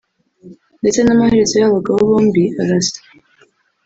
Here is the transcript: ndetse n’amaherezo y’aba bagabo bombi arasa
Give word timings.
ndetse 0.81 0.99
n’amaherezo 1.01 1.53
y’aba 1.57 1.75
bagabo 1.77 1.99
bombi 2.09 2.43
arasa 2.61 2.99